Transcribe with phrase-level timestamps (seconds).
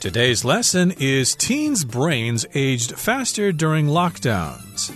[0.00, 4.90] Today's lesson is Teens' Brains Aged Faster During Lockdowns.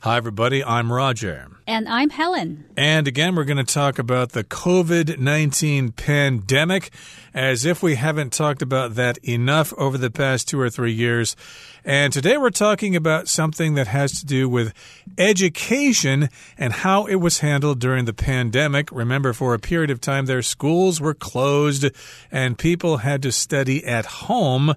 [0.00, 1.57] Hi, everybody, I'm Roger.
[1.68, 2.64] And I'm Helen.
[2.78, 6.90] And again, we're going to talk about the COVID 19 pandemic,
[7.34, 11.36] as if we haven't talked about that enough over the past two or three years.
[11.84, 14.72] And today we're talking about something that has to do with
[15.18, 18.90] education and how it was handled during the pandemic.
[18.90, 21.84] Remember, for a period of time, their schools were closed
[22.32, 24.72] and people had to study at home.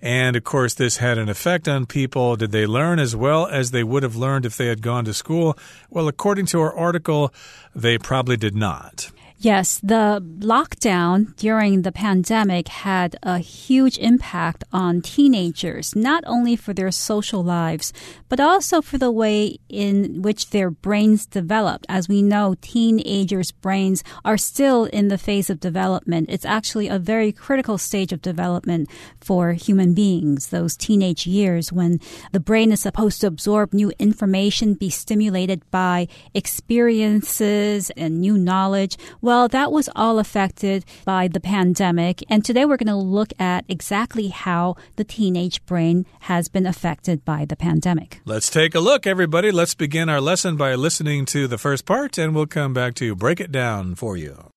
[0.00, 2.36] And of course, this had an effect on people.
[2.36, 5.14] Did they learn as well as they would have learned if they had gone to
[5.14, 5.58] school?
[5.90, 7.32] Well, according to our article,
[7.74, 9.10] they probably did not.
[9.40, 16.74] Yes, the lockdown during the pandemic had a huge impact on teenagers, not only for
[16.74, 17.92] their social lives,
[18.28, 21.86] but also for the way in which their brains developed.
[21.88, 26.30] As we know, teenagers' brains are still in the phase of development.
[26.30, 32.00] It's actually a very critical stage of development for human beings, those teenage years when
[32.32, 38.96] the brain is supposed to absorb new information, be stimulated by experiences and new knowledge.
[39.28, 42.24] Well, that was all affected by the pandemic.
[42.30, 47.26] And today we're going to look at exactly how the teenage brain has been affected
[47.26, 48.22] by the pandemic.
[48.24, 49.50] Let's take a look, everybody.
[49.50, 53.14] Let's begin our lesson by listening to the first part, and we'll come back to
[53.14, 54.48] break it down for you.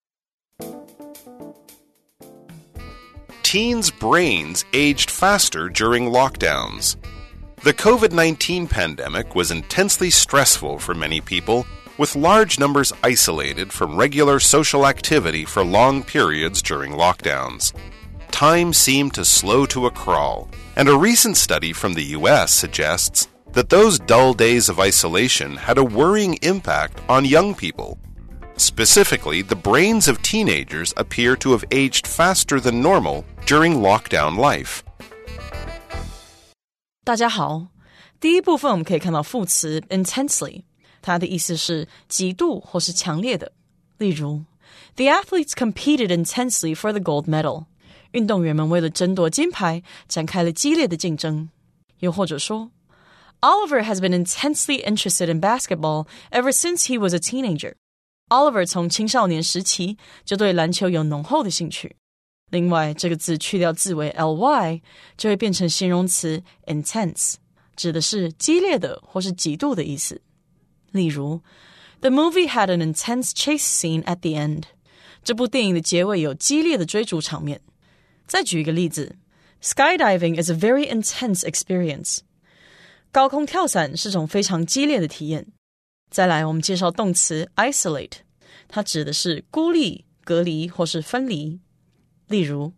[3.44, 6.96] Teens' brains aged faster during lockdowns.
[7.66, 11.66] The COVID 19 pandemic was intensely stressful for many people
[12.01, 17.73] with large numbers isolated from regular social activity for long periods during lockdowns.
[18.31, 23.29] Time seemed to slow to a crawl, and a recent study from the US suggests
[23.53, 27.99] that those dull days of isolation had a worrying impact on young people.
[28.59, 34.83] Specifically, the brains of teenagers appear to have aged faster than normal during lockdown life.
[37.05, 37.69] 大家好，
[38.21, 40.65] 第一部分我们可以看到副词 intensely。
[41.03, 43.53] 它的意思是极度或是强烈的。
[43.99, 44.45] 例如，
[44.97, 47.67] The athletes competed intensely for the gold medal。
[48.13, 51.51] 运动员们为了争夺金牌展开了激烈的竞争。
[52.01, 52.71] 又或者说，
[53.41, 61.97] Oliver has been intensely interested in basketball ever since he was a teenager。Oliver 从青少年时期就对篮球有浓厚的兴趣。
[62.51, 64.81] 另外，这个字去掉字尾 ly，
[65.17, 67.35] 就会变成形容词 intense，
[67.77, 70.21] 指的是激烈的或是极度的意思。
[70.93, 71.43] 例如，
[72.01, 74.65] The movie had an intense chase scene at the end。
[75.25, 77.61] 这部电影的结尾有激烈的追逐场面。
[78.27, 79.17] 再举一个例子，
[79.63, 82.19] Skydiving is a very intense experience。
[83.11, 85.47] 高空跳伞是种非常激烈的体验。
[86.11, 88.19] 再来，我们介绍动词 isolate，
[88.69, 91.59] 它指的是孤立、隔离或是分离。
[92.29, 92.73] 例如，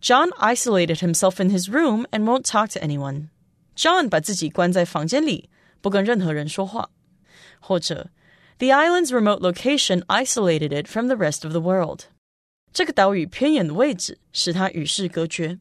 [0.00, 5.50] John isolated himself in his room and won't talk to anyone。John 把自己关在房间里，
[5.80, 6.90] 不跟任何人说话。
[7.64, 8.10] 或者，
[8.58, 12.02] The island's remote location isolated it from the rest of the world。
[12.72, 15.58] 这个岛屿偏远的位置使它与世隔绝。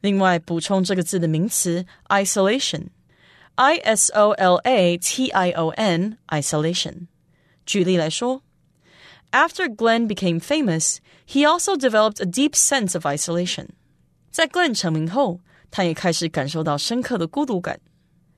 [0.00, 7.06] 另外，补充这个字的名词 isolation，i s o l a t i o n isolation。
[7.64, 8.42] 举例来说，
[9.30, 13.68] After Glenn became famous, he also developed a deep sense of isolation。
[14.30, 17.80] 在 Glenn 成名后，他也开始感受到深刻的孤独感。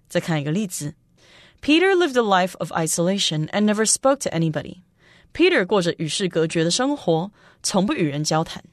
[0.08, 0.94] 再看一个例子。
[1.64, 4.82] Peter lived a life of isolation and never spoke to anybody.
[5.32, 7.30] Peter 过着与世隔绝的生活，
[7.62, 8.64] 从不与人交谈。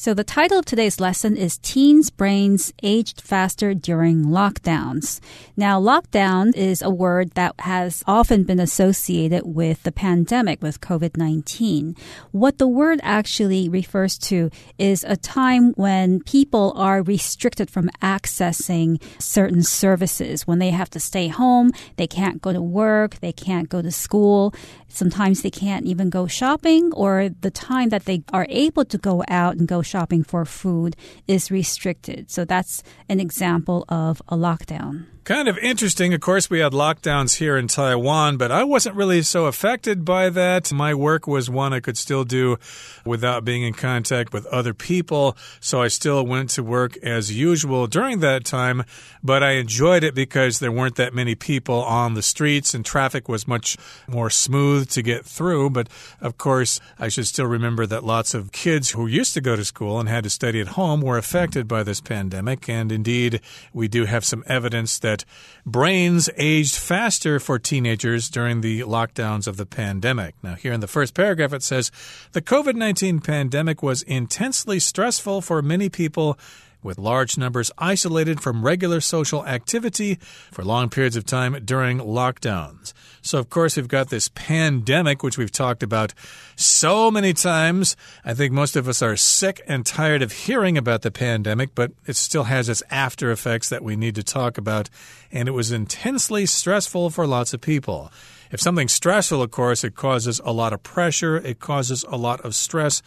[0.00, 5.20] So, the title of today's lesson is Teens' Brains Aged Faster During Lockdowns.
[5.58, 11.18] Now, lockdown is a word that has often been associated with the pandemic, with COVID
[11.18, 11.94] 19.
[12.32, 19.02] What the word actually refers to is a time when people are restricted from accessing
[19.20, 23.68] certain services, when they have to stay home, they can't go to work, they can't
[23.68, 24.54] go to school.
[24.88, 29.22] Sometimes they can't even go shopping, or the time that they are able to go
[29.28, 30.96] out and go shopping for food
[31.26, 32.30] is restricted.
[32.30, 35.06] So that's an example of a lockdown.
[35.24, 36.14] Kind of interesting.
[36.14, 40.30] Of course, we had lockdowns here in Taiwan, but I wasn't really so affected by
[40.30, 40.72] that.
[40.72, 42.56] My work was one I could still do
[43.04, 45.36] without being in contact with other people.
[45.60, 48.82] So I still went to work as usual during that time,
[49.22, 53.28] but I enjoyed it because there weren't that many people on the streets and traffic
[53.28, 53.76] was much
[54.08, 55.70] more smooth to get through.
[55.70, 55.90] But
[56.22, 59.66] of course, I should still remember that lots of kids who used to go to
[59.66, 62.70] school and had to study at home were affected by this pandemic.
[62.70, 63.42] And indeed,
[63.74, 69.46] we do have some evidence that about brains aged faster for teenagers during the lockdowns
[69.46, 70.34] of the pandemic.
[70.42, 71.90] Now, here in the first paragraph, it says
[72.32, 76.38] the COVID 19 pandemic was intensely stressful for many people
[76.82, 80.18] with large numbers isolated from regular social activity
[80.50, 82.92] for long periods of time during lockdowns.
[83.22, 86.14] So, of course, we've got this pandemic, which we've talked about
[86.56, 87.96] so many times.
[88.24, 91.92] I think most of us are sick and tired of hearing about the pandemic, but
[92.06, 94.88] it still has its after effects that we need to talk about.
[95.30, 98.10] And it was intensely stressful for lots of people.
[98.50, 102.40] If something's stressful, of course, it causes a lot of pressure, it causes a lot
[102.40, 103.00] of stress.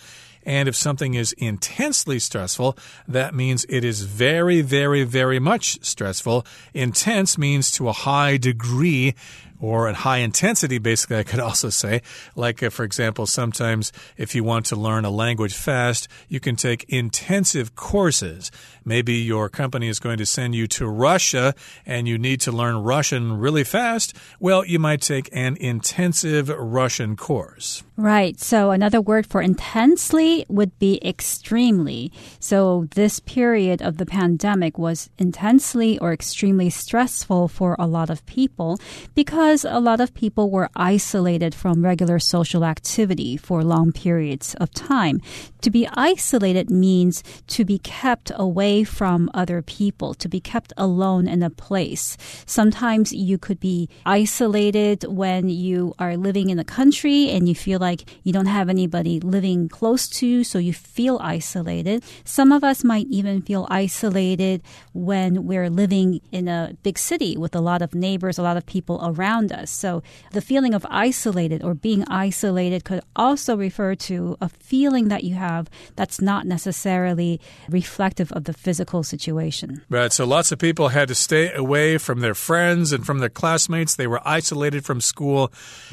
[0.46, 6.46] And if something is intensely stressful, that means it is very, very, very much stressful.
[6.74, 9.16] Intense means to a high degree
[9.64, 12.02] or at high intensity, basically, I could also say.
[12.36, 16.58] Like, uh, for example, sometimes if you want to learn a language fast, you can
[16.58, 18.52] take intensive courses.
[18.84, 21.56] Maybe your company is going to send you to Russia
[21.86, 24.14] and you need to learn Russian really fast.
[24.38, 27.84] Well, you might take an intensive Russian course.
[27.96, 28.40] Right.
[28.40, 32.12] So another word for intensely would be extremely.
[32.40, 38.26] So this period of the pandemic was intensely or extremely stressful for a lot of
[38.26, 38.80] people
[39.14, 44.72] because a lot of people were isolated from regular social activity for long periods of
[44.72, 45.22] time.
[45.64, 51.26] To be isolated means to be kept away from other people, to be kept alone
[51.26, 52.18] in a place.
[52.46, 57.80] Sometimes you could be isolated when you are living in a country and you feel
[57.80, 62.04] like you don't have anybody living close to you, so you feel isolated.
[62.26, 64.62] Some of us might even feel isolated
[64.92, 68.66] when we're living in a big city with a lot of neighbors, a lot of
[68.66, 69.72] people around us.
[69.72, 75.24] So the feeling of isolated or being isolated could also refer to a feeling that
[75.24, 77.40] you have have that's not necessarily
[77.70, 79.82] reflective of the physical situation.
[79.90, 80.12] Right.
[80.12, 83.96] So lots of people had to stay away from their friends and from their classmates.
[83.96, 85.52] They were isolated from school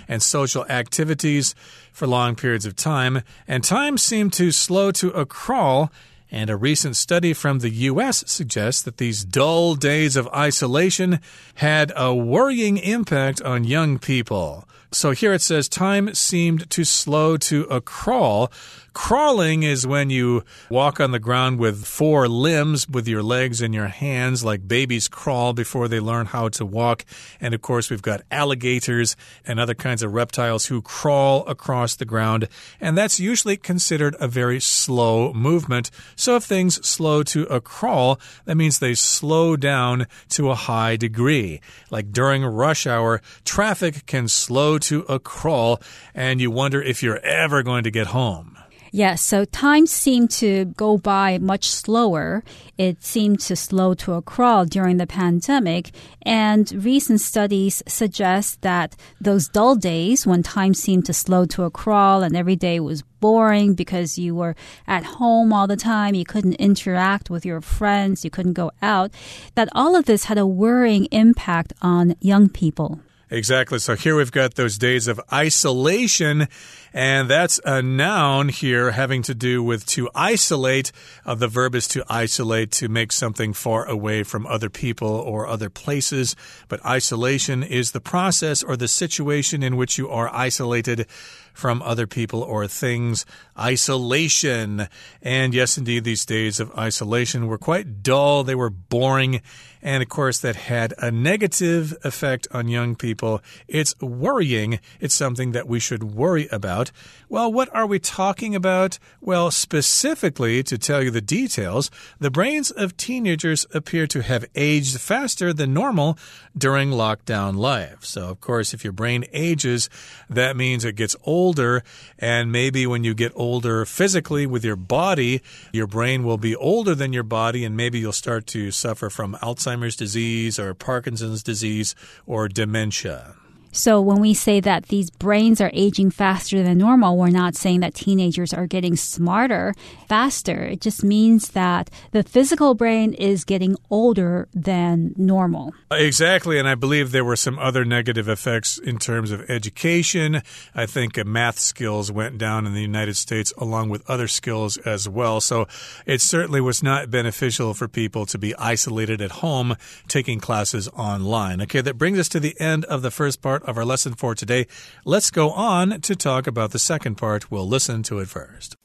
[0.08, 1.54] and social activities
[1.92, 5.90] for long periods of time, and time seemed to slow to a crawl.
[6.32, 8.22] And a recent study from the U.S.
[8.30, 11.18] suggests that these dull days of isolation
[11.56, 14.64] had a worrying impact on young people.
[14.92, 18.50] So here it says time seemed to slow to a crawl.
[18.92, 23.72] Crawling is when you walk on the ground with four limbs with your legs and
[23.72, 27.04] your hands, like babies crawl before they learn how to walk.
[27.40, 29.14] And of course, we've got alligators
[29.46, 32.48] and other kinds of reptiles who crawl across the ground.
[32.80, 35.92] And that's usually considered a very slow movement.
[36.16, 40.96] So if things slow to a crawl, that means they slow down to a high
[40.96, 41.60] degree.
[41.92, 45.80] Like during rush hour, traffic can slow to a crawl,
[46.14, 48.56] and you wonder if you're ever going to get home.
[48.92, 52.42] Yes, so time seemed to go by much slower.
[52.76, 55.92] It seemed to slow to a crawl during the pandemic.
[56.22, 61.70] And recent studies suggest that those dull days when time seemed to slow to a
[61.70, 64.56] crawl and every day was boring because you were
[64.88, 69.12] at home all the time, you couldn't interact with your friends, you couldn't go out,
[69.54, 72.98] that all of this had a worrying impact on young people.
[73.30, 73.78] Exactly.
[73.78, 76.48] So here we've got those days of isolation,
[76.92, 80.92] and that's a noun here having to do with to isolate.
[81.24, 85.46] Uh, the verb is to isolate, to make something far away from other people or
[85.46, 86.34] other places.
[86.68, 91.06] But isolation is the process or the situation in which you are isolated
[91.52, 93.26] from other people or things.
[93.58, 94.88] Isolation.
[95.20, 98.44] And yes, indeed, these days of isolation were quite dull.
[98.44, 99.42] They were boring.
[99.82, 103.42] And of course, that had a negative effect on young people.
[103.68, 104.80] It's worrying.
[105.00, 106.79] It's something that we should worry about.
[107.28, 108.98] Well, what are we talking about?
[109.20, 115.00] Well, specifically, to tell you the details, the brains of teenagers appear to have aged
[115.00, 116.16] faster than normal
[116.56, 118.04] during lockdown life.
[118.04, 119.90] So, of course, if your brain ages,
[120.28, 121.82] that means it gets older.
[122.18, 126.94] And maybe when you get older physically with your body, your brain will be older
[126.94, 131.42] than your body, and maybe you'll start to suffer from Alzheimer's Alzheimer's disease or Parkinson's
[131.42, 131.94] disease
[132.26, 133.34] or dementia.
[133.72, 137.80] So when we say that these brains are aging faster than normal, we're not saying
[137.80, 139.74] that teenagers are getting smarter
[140.08, 140.64] faster.
[140.64, 145.72] It just means that the physical brain is getting older than normal.
[145.90, 146.58] Exactly.
[146.58, 150.42] And I believe there were some other negative effects in terms of education.
[150.74, 154.76] I think uh, math skills went down in the United States along with other skills
[154.78, 155.40] as well.
[155.40, 155.66] So
[156.06, 159.76] it certainly was not beneficial for people to be isolated at home
[160.08, 161.62] taking classes online.
[161.62, 164.14] Okay, that brings us to the end of the first part part of our lesson
[164.14, 164.66] for today.
[165.04, 167.50] Let's go on to talk about the second part.
[167.50, 168.76] We'll listen to it first.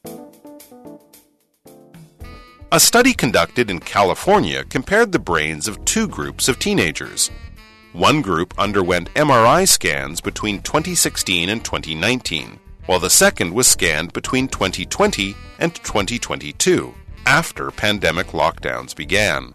[2.72, 7.30] A study conducted in California compared the brains of two groups of teenagers.
[7.92, 14.48] One group underwent MRI scans between 2016 and 2019, while the second was scanned between
[14.48, 19.54] 2020 and 2022, after pandemic lockdowns began.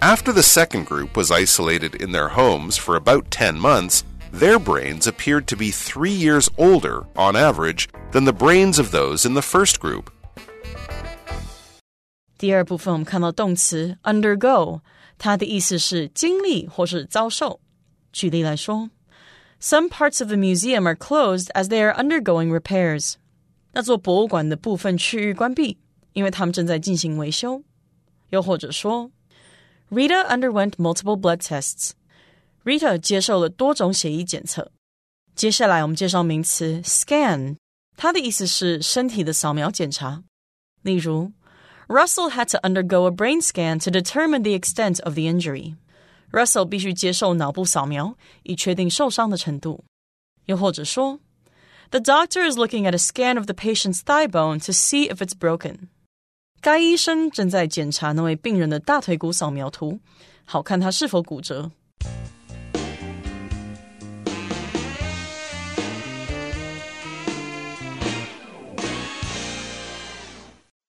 [0.00, 5.07] After the second group was isolated in their homes for about 10 months, their brains
[5.07, 9.41] appeared to be three years older, on average, than the brains of those in the
[9.41, 10.07] first group.
[12.37, 14.81] 第二部分我们看到动词 undergo，
[15.17, 17.59] 它的意思是经历或是遭受。
[18.11, 18.89] 举例来说，
[19.61, 23.13] Some parts of the museum are closed as they are undergoing repairs。
[23.71, 25.77] 那座博物馆的部分区域关闭，
[26.11, 27.63] 因为他们正在进行维修。
[28.29, 29.09] 又或者说，
[29.89, 31.91] Rita underwent multiple blood tests。
[32.67, 34.71] Rita 接受了多种血液检测。
[35.35, 37.57] 接下来我们介绍名词 scan，
[37.97, 40.23] 它的意思是身体的扫描检查。
[40.81, 41.31] 例如，
[41.87, 49.83] Russell had to undergo a brain scan to determine the extent of the injury。Russell 必须接受脑部扫描，以确定受伤的程度。
[50.45, 51.19] 又或者说，
[51.91, 55.37] The doctor is looking at a scan of the patient's thigh bone to see if it's
[55.37, 55.89] broken。
[56.59, 59.99] 该医生正在检查那位病人的大腿骨扫描图，
[60.45, 61.71] 好看他是否骨折。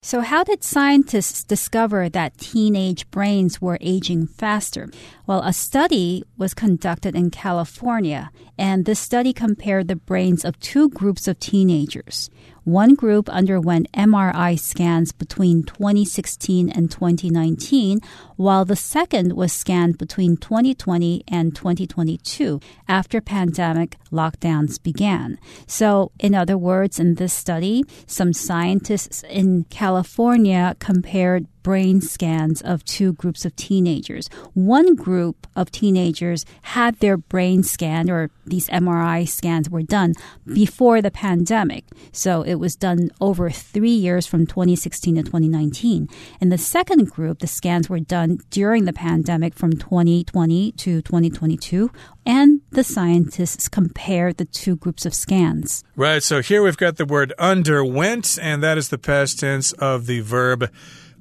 [0.10, 4.90] So, how did scientists discover that teenage brains were aging faster?
[5.28, 10.90] Well, a study was conducted in California, and this study compared the brains of two
[10.90, 12.32] groups of teenagers.
[12.70, 18.00] One group underwent MRI scans between 2016 and 2019,
[18.36, 25.40] while the second was scanned between 2020 and 2022 after pandemic lockdowns began.
[25.66, 32.84] So, in other words, in this study, some scientists in California compared brain scans of
[32.86, 34.30] two groups of teenagers.
[34.54, 40.14] One group of teenagers had their brain scanned or these MRI scans were done
[40.46, 41.86] before the pandemic.
[42.12, 46.08] So it was done over three years from 2016 to 2019.
[46.42, 51.92] In the second group, the scans were done during the pandemic from 2020 to 2022
[52.26, 55.84] and the scientists compared the two groups of scans.
[55.96, 60.06] Right, so here we've got the word underwent, and that is the past tense of
[60.06, 60.72] the verb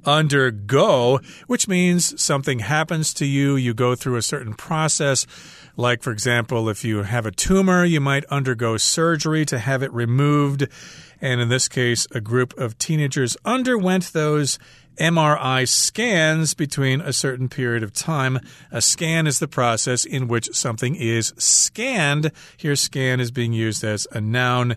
[0.05, 5.25] undergo, which means something happens to you, you go through a certain process.
[5.75, 9.93] Like, for example, if you have a tumor, you might undergo surgery to have it
[9.93, 10.67] removed.
[11.21, 14.59] And in this case, a group of teenagers underwent those
[14.99, 18.39] MRI scans between a certain period of time.
[18.71, 22.31] A scan is the process in which something is scanned.
[22.57, 24.75] Here, scan is being used as a noun.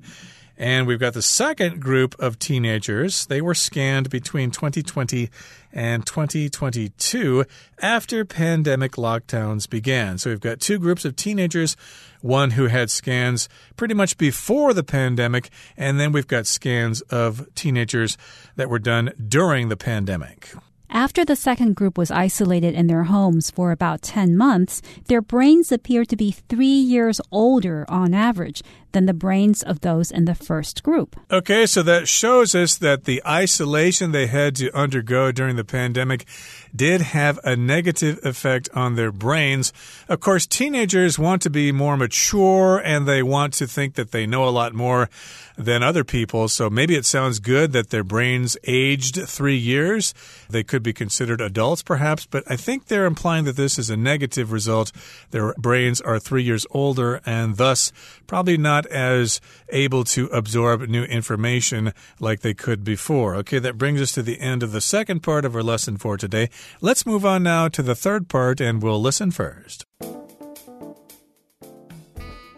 [0.56, 3.26] And we've got the second group of teenagers.
[3.26, 5.30] They were scanned between 2020
[5.72, 7.44] and 2022
[7.80, 10.18] after pandemic lockdowns began.
[10.18, 11.76] So we've got two groups of teenagers
[12.20, 17.52] one who had scans pretty much before the pandemic, and then we've got scans of
[17.54, 18.16] teenagers
[18.56, 20.52] that were done during the pandemic.
[20.94, 25.72] After the second group was isolated in their homes for about 10 months, their brains
[25.72, 30.34] appeared to be three years older on average than the brains of those in the
[30.34, 31.18] first group.
[31.30, 36.26] Okay, so that shows us that the isolation they had to undergo during the pandemic
[36.74, 39.72] did have a negative effect on their brains.
[40.08, 44.26] Of course, teenagers want to be more mature and they want to think that they
[44.26, 45.10] know a lot more
[45.56, 46.48] than other people.
[46.48, 50.14] So maybe it sounds good that their brains aged three years.
[50.48, 53.96] They could be considered adults, perhaps, but I think they're implying that this is a
[53.96, 54.92] negative result.
[55.30, 57.92] Their brains are three years older and thus
[58.26, 63.34] probably not not as able to absorb new information like they could before.
[63.36, 66.16] Okay, that brings us to the end of the second part of our lesson for
[66.16, 66.48] today.
[66.80, 69.86] Let's move on now to the third part and we'll listen first.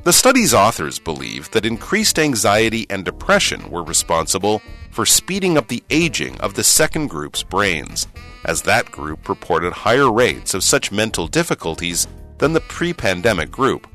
[0.04, 5.82] The study's authors believe that increased anxiety and depression were responsible for speeding up the
[5.88, 8.06] aging of the second group's brains,
[8.44, 13.86] as that group reported higher rates of such mental difficulties than the pre pandemic group.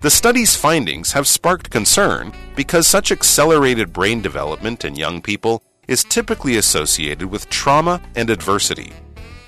[0.00, 6.04] The study's findings have sparked concern because such accelerated brain development in young people is
[6.04, 8.92] typically associated with trauma and adversity.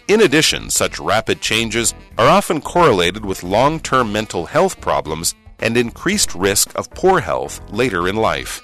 [0.08, 5.76] In addition, such rapid changes are often correlated with long term mental health problems and
[5.76, 8.60] increased risk of poor health later in life.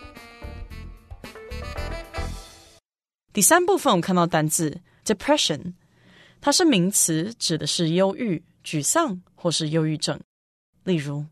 [3.32, 5.72] 第三部分我们看到单字 depression，
[6.40, 10.20] 它是名词，指的是忧郁、沮丧或是忧郁症。
[10.84, 11.24] 例如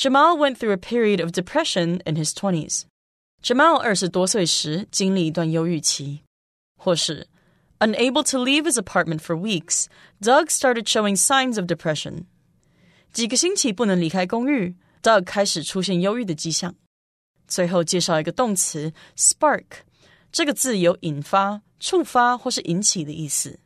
[0.00, 2.82] Jamal went through a period of depression in his twenties.
[3.42, 6.22] Jamal 二十多岁时经历一段忧郁期，
[6.76, 7.28] 或是
[7.78, 9.86] Unable to leave his apartment for weeks,
[10.20, 12.24] Doug started showing signs of depression.
[13.12, 16.74] 几个星期不能离开公寓，Doug 开始出现忧郁的迹象。
[17.46, 19.64] 最后介绍一个动词 spark，
[20.32, 23.60] 这个字有引发、触发或是引起的意思。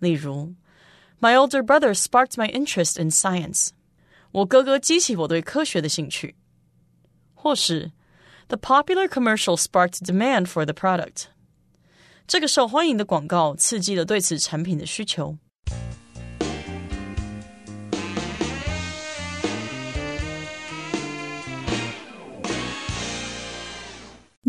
[0.00, 0.54] 例如，
[1.20, 3.68] My older brother sparked my interest in science。
[4.31, 6.35] 我哥哥激起我对科学的兴趣。
[7.33, 7.91] 或是
[8.49, 11.25] The popular commercial sparked demand for the product。
[12.27, 15.37] 这个受欢迎的广告刺激了对此产品的需求。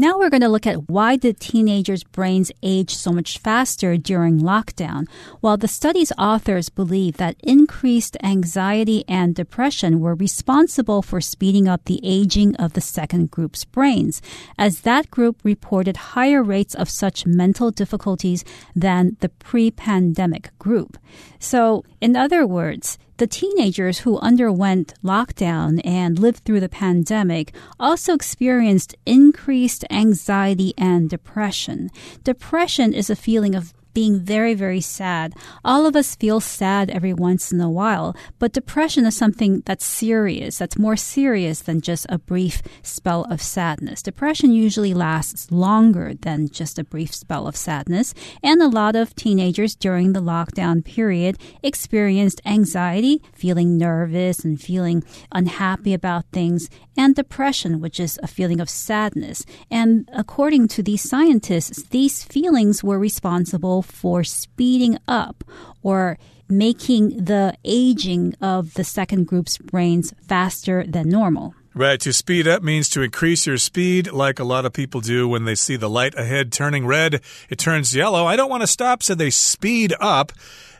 [0.02, 4.40] Now we're going to look at why did teenagers' brains age so much faster during
[4.40, 5.06] lockdown.
[5.40, 11.84] Well, the study's authors believe that increased anxiety and depression were responsible for speeding up
[11.84, 14.20] the aging of the second group's brains,
[14.58, 18.44] as that group reported higher rates of such mental difficulties
[18.74, 20.98] than the pre-pandemic group.
[21.38, 28.14] So, in other words, the teenagers who underwent lockdown and lived through the pandemic also
[28.14, 31.90] experienced increased anxiety and depression.
[32.24, 35.34] Depression is a feeling of being very, very sad.
[35.64, 39.84] All of us feel sad every once in a while, but depression is something that's
[39.84, 44.02] serious, that's more serious than just a brief spell of sadness.
[44.02, 49.14] Depression usually lasts longer than just a brief spell of sadness, and a lot of
[49.14, 57.14] teenagers during the lockdown period experienced anxiety, feeling nervous and feeling unhappy about things, and
[57.14, 59.44] depression, which is a feeling of sadness.
[59.70, 65.44] And according to these scientists, these feelings were responsible for speeding up
[65.82, 71.54] or making the aging of the second group's brains faster than normal.
[71.74, 71.98] Right.
[72.00, 75.46] To speed up means to increase your speed, like a lot of people do when
[75.46, 77.22] they see the light ahead turning red.
[77.48, 78.26] It turns yellow.
[78.26, 80.32] I don't want to stop, so they speed up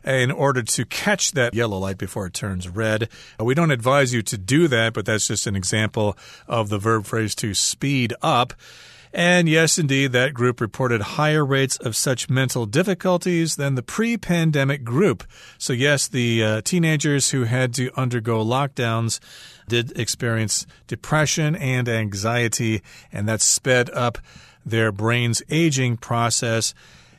[0.04, 3.09] in order to catch that yellow light before it turns red.
[3.40, 6.16] Uh, we don't advise you to do that, but that's just an example
[6.47, 8.52] of the verb phrase to speed up.
[9.12, 14.16] And yes, indeed, that group reported higher rates of such mental difficulties than the pre
[14.16, 15.25] pandemic group.
[15.59, 19.20] So, yes, the uh, teenagers who had to undergo lockdowns
[19.68, 24.18] did experience depression and anxiety, and that sped up
[24.64, 26.72] their brain's aging process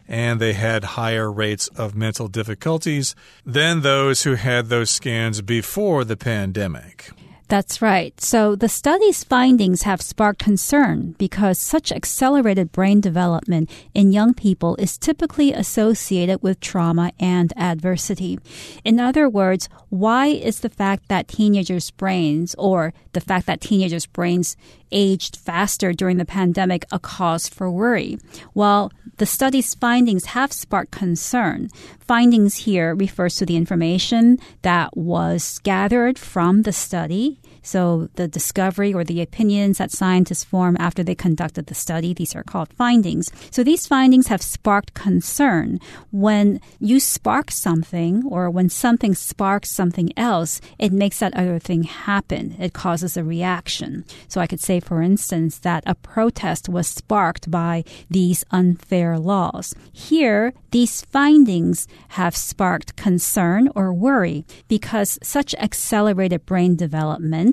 [0.08, 6.04] and they had higher rates of mental difficulties than those who had those scans before
[6.04, 7.12] the pandemic.
[7.50, 8.20] That's right.
[8.20, 14.76] So the study's findings have sparked concern because such accelerated brain development in young people
[14.78, 18.40] is typically associated with trauma and adversity.
[18.84, 24.08] In other words, why is the fact that teenagers' brains or the fact that teenagers'
[24.08, 24.56] brains
[24.92, 28.18] aged faster during the pandemic a cause for worry?
[28.54, 31.70] Well, the study's findings have sparked concern.
[32.08, 38.94] Findings here refers to the information that was gathered from the study so the discovery
[38.94, 43.32] or the opinions that scientists form after they conducted the study, these are called findings.
[43.50, 45.80] So these findings have sparked concern.
[46.12, 51.84] When you spark something or when something sparks something else, it makes that other thing
[51.84, 52.56] happen.
[52.60, 54.04] It causes a reaction.
[54.28, 59.74] So I could say, for instance, that a protest was sparked by these unfair laws.
[59.94, 67.53] Here, these findings have sparked concern or worry because such accelerated brain development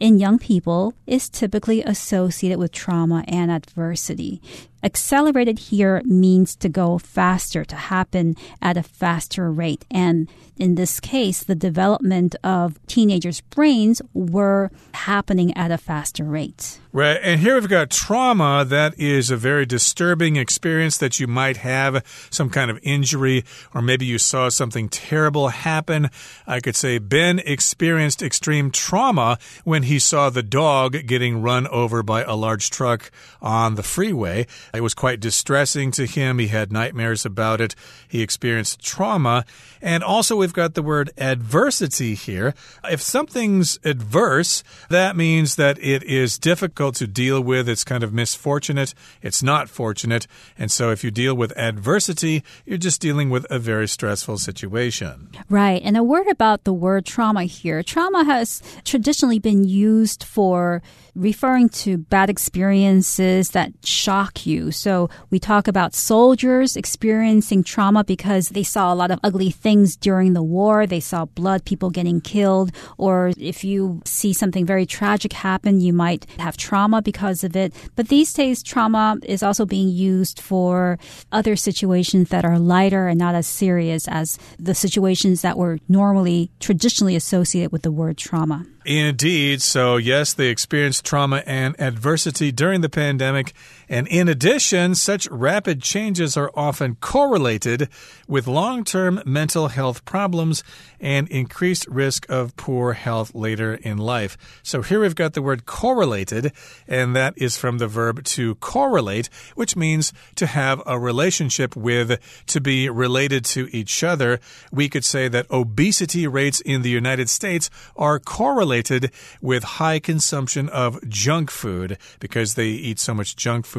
[0.00, 4.40] in young people is typically associated with trauma and adversity.
[4.82, 9.84] Accelerated here means to go faster, to happen at a faster rate.
[9.90, 16.78] And in this case, the development of teenagers' brains were happening at a faster rate.
[16.90, 17.20] Right.
[17.22, 18.64] And here we've got trauma.
[18.64, 23.82] That is a very disturbing experience that you might have, some kind of injury, or
[23.82, 26.08] maybe you saw something terrible happen.
[26.46, 32.02] I could say Ben experienced extreme trauma when he saw the dog getting run over
[32.02, 33.10] by a large truck
[33.42, 34.46] on the freeway.
[34.72, 36.38] It was quite distressing to him.
[36.38, 37.74] He had nightmares about it.
[38.08, 39.44] He experienced trauma.
[39.82, 42.54] And also, we've got the word adversity here.
[42.90, 47.68] If something's adverse, that means that it is difficult to deal with.
[47.68, 48.94] It's kind of misfortunate.
[49.20, 50.26] It's not fortunate.
[50.56, 55.28] And so, if you deal with adversity, you're just dealing with a very stressful situation.
[55.48, 55.82] Right.
[55.84, 57.82] And a word about the word trauma here.
[57.82, 60.82] Trauma has traditionally been used for
[61.18, 64.70] referring to bad experiences that shock you.
[64.70, 69.96] So we talk about soldiers experiencing trauma because they saw a lot of ugly things
[69.96, 70.86] during the war.
[70.86, 75.92] They saw blood, people getting killed, or if you see something very tragic happen, you
[75.92, 77.74] might have trauma because of it.
[77.96, 80.98] But these days, trauma is also being used for
[81.32, 86.50] other situations that are lighter and not as serious as the situations that were normally
[86.60, 88.64] traditionally associated with the word trauma.
[88.88, 89.60] Indeed.
[89.60, 93.54] So, yes, they experienced trauma and adversity during the pandemic.
[93.88, 97.88] And in addition, such rapid changes are often correlated
[98.26, 100.62] with long term mental health problems
[101.00, 104.36] and increased risk of poor health later in life.
[104.62, 106.52] So, here we've got the word correlated,
[106.86, 112.18] and that is from the verb to correlate, which means to have a relationship with,
[112.46, 114.40] to be related to each other.
[114.72, 120.68] We could say that obesity rates in the United States are correlated with high consumption
[120.68, 123.77] of junk food because they eat so much junk food,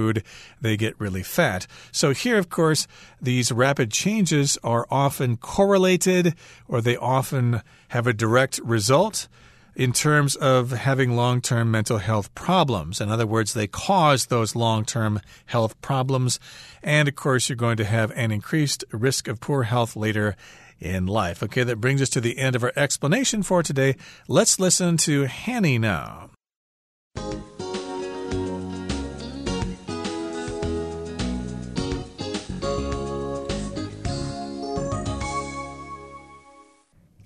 [0.62, 1.68] they get really fat.
[1.92, 2.88] So, here, of course,
[3.22, 6.36] these rapid changes are often correlated
[6.68, 9.28] or they often have a direct result
[9.76, 13.00] in terms of having long term mental health problems.
[13.00, 16.40] In other words, they cause those long term health problems.
[16.84, 20.36] And of course, you're going to have an increased risk of poor health later
[20.80, 21.44] in life.
[21.44, 23.96] Okay, that brings us to the end of our explanation for today.
[24.28, 26.30] Let's listen to Hanny now.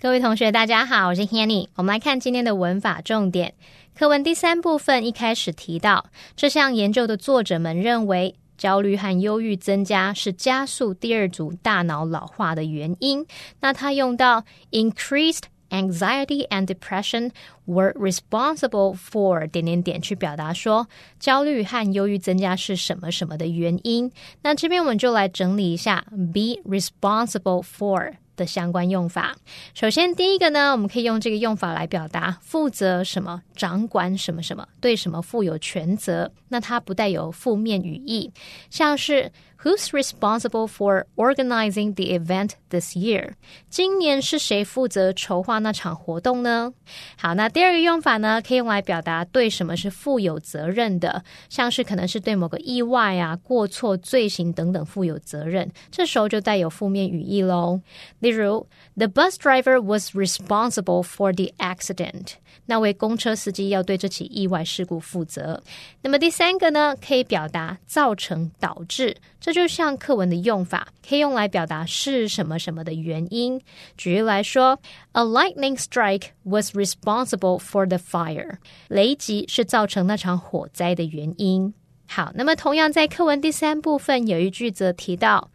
[0.04, 1.68] 各位同学，大家好，我是 Hanny。
[1.76, 3.54] 我们来看今天的文法重点。
[3.98, 6.04] 课文第三部分一开始提到，
[6.36, 13.26] 这项研究的作者们认为，焦虑和忧郁增加是加速第二组大脑老化的原因。
[13.60, 17.30] 那他用到 increased anxiety and depression
[17.64, 20.86] were responsible for 点点点去表达说
[21.18, 24.12] 焦虑和忧郁增加是什么什么的原因。
[24.42, 28.16] 那这边我们就来整理一下 be responsible for。
[28.36, 29.36] 的相关用法。
[29.74, 36.32] 首先，第一个呢，我们可以用这个用法来表达负责什么、掌管什么什么、对什么负有全责。
[36.48, 38.32] 那它不带有负面语义，
[38.70, 39.32] 像是。
[39.63, 43.33] Who's responsible for organizing the event this year？
[43.69, 46.73] 今年是谁负责筹划那场活动呢？
[47.17, 57.81] 好，那第二个用法呢，可以用来表达对什么是负有责任的，像是可能是对某个意外啊、过错、罪行等等负有责任，这时候就带有负面语义喽。
[58.19, 62.35] 例如，The bus driver was responsible for the accident。
[62.65, 65.61] 那位公车司机要对这起意外事故负责。
[66.01, 73.60] 那么第三个呢，可以表达造成、导致，这 就像课文的用法，可以用来表达是什么什么的原因。
[73.96, 74.78] 举例来说
[75.12, 78.58] ，A lightning strike was responsible for the fire。
[78.88, 81.72] 雷击是造成那场火灾的原因。
[82.06, 85.50] 好，那么同样在课文第三部分有一句则提到。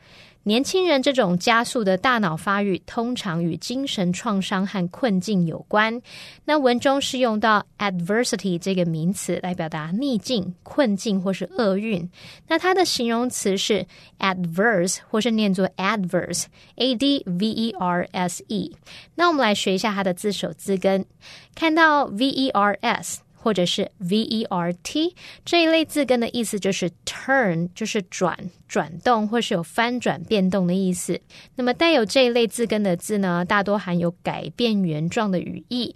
[0.49, 6.01] 年轻人这种加速的大脑发育，通常与精神创伤和困境有关。
[6.45, 12.09] 那文中是用到 adversity 这个名词来表达逆境、困境或是厄运。
[12.47, 13.85] 那它的形容词是
[14.17, 18.75] adverse，或是念作 adverse，a d v e r s e。
[19.13, 21.05] 那我们来学一下它的字首字根，
[21.53, 23.21] 看到 v e r s。
[23.41, 31.19] 或者是 v e r t 这一类字根的意思就是 turn，就是转、转动或是有翻转、变动的意思。
[31.55, 35.95] 那么带有这一类字根的字呢，大多含有改变原状的语义。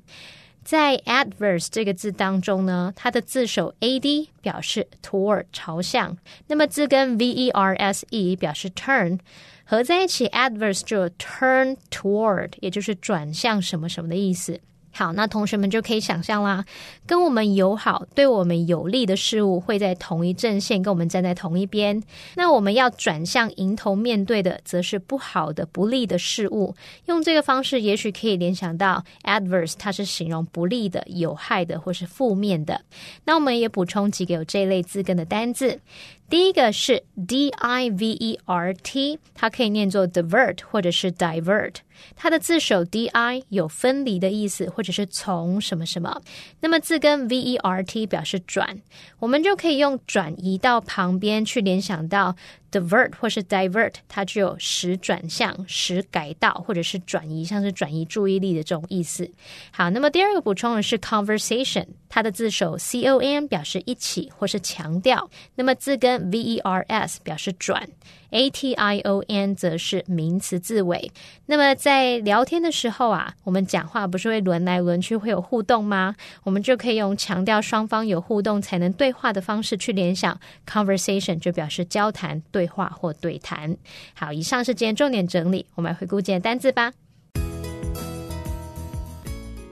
[0.63, 9.19] 在 adverse 这个字当中呢，它的字首 a d 表示 toward 朝向，那么字根 v e r s e 表示 turn，
[9.65, 14.61] 合在一起 adverse 就 turn toward，也就是转向什么什么的意思。
[14.95, 16.63] 好，那同学们就可以想象啦，
[17.07, 22.01] 跟我们友好、对我们有利的事物会在同一阵线，跟我们站在同一边。
[22.35, 26.75] 那我们要转向迎头面对的，则是不好的、不利的事物。
[27.05, 32.79] 用这个方式，也许可以联想到 adverse，它是形容不利的、有害的或是负面的。
[33.25, 35.79] 那我们也补充几个有这类字根的单字。
[36.29, 41.75] 第一个是 d i v e r t，它可以念作 divert 或者是 divert。
[42.15, 46.21] 它的字首 d i 有分离的意思，或者是从什么什么。
[46.61, 48.81] 那么字根 v e r t 表示转，
[49.19, 52.35] 我们就可以用转移到旁边去联想到
[52.71, 59.29] divert 或是 divert，它具有使转向、使改道或者是转移，像是转移注意力的这种意思。
[59.71, 61.85] 好，那么第二个补充的是 conversation。
[62.09, 67.89] 它的字首 c o n 表示一起或是强调，那么字根 v e r s 表示转
[68.29, 71.11] ，a t i o n 则是名词字尾。
[71.47, 76.15] 那么在在聊天的时候啊，我们讲话不是会轮来轮去，会有互动吗？
[76.43, 80.35] 我们就可以用强调双方有互动才能对话的方式去联想
[80.67, 83.77] conversation，就表示交谈、对话或对谈。
[84.15, 86.91] 好，以上是今天重点整理，我们来回顾今天单字吧。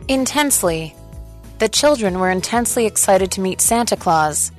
[0.08, 0.92] Intensely.
[1.58, 4.52] The children were intensely excited to meet Santa Claus.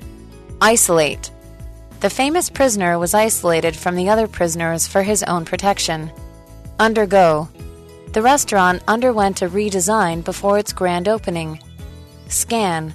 [0.59, 1.29] Isolate.
[2.01, 6.09] The famous prisoner was isolated from the other prisoners for his own protection.
[6.79, 7.49] Undergo.
[8.13, 11.59] The restaurant underwent a redesign before its grand opening.
[12.27, 12.93] Scan.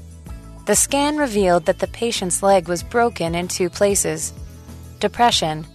[0.66, 4.32] The scan revealed that the patient's leg was broken in two places.
[5.00, 5.66] Depression.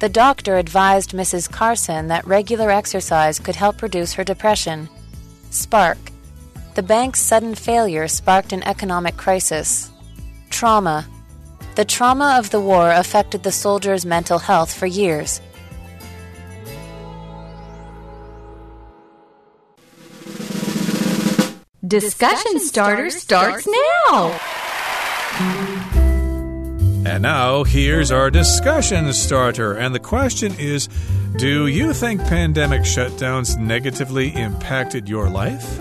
[0.00, 1.50] The doctor advised Mrs.
[1.50, 4.88] Carson that regular exercise could help reduce her depression.
[5.50, 5.98] Spark.
[6.74, 9.90] The bank's sudden failure sparked an economic crisis.
[10.50, 11.06] Trauma.
[11.76, 15.40] The trauma of the war affected the soldiers' mental health for years.
[22.00, 24.30] Discussion starter starts now.
[27.06, 29.74] And now, here's our discussion starter.
[29.74, 30.88] And the question is
[31.36, 35.80] Do you think pandemic shutdowns negatively impacted your life?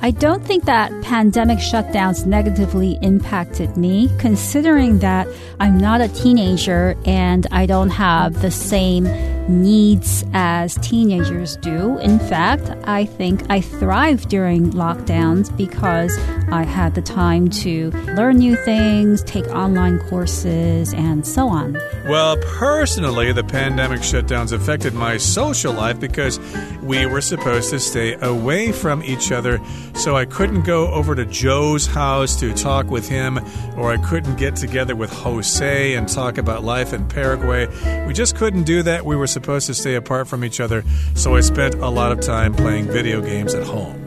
[0.00, 5.28] I don't think that pandemic shutdowns negatively impacted me, considering that
[5.60, 9.06] I'm not a teenager and I don't have the same
[9.48, 11.98] needs as teenagers do.
[11.98, 16.16] In fact, I think I thrived during lockdowns because
[16.50, 21.74] I had the time to learn new things, take online courses, and so on.
[22.06, 26.38] Well, personally, the pandemic shutdowns affected my social life because
[26.82, 29.60] we were supposed to stay away from each other.
[29.94, 33.38] So I couldn't go over to Joe's house to talk with him,
[33.76, 37.66] or I couldn't get together with Jose and talk about life in Paraguay.
[38.06, 39.04] We just couldn't do that.
[39.04, 40.82] We were supposed to stay apart from each other,
[41.14, 44.00] so I spent a lot of time playing video games at home.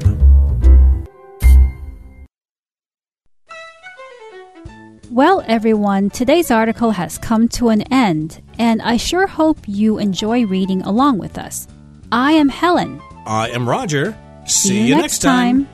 [5.12, 10.46] Well, everyone, today's article has come to an end, and I sure hope you enjoy
[10.46, 11.68] reading along with us.
[12.12, 13.02] I am Helen.
[13.26, 14.18] I am Roger.
[14.46, 15.68] See, you next time.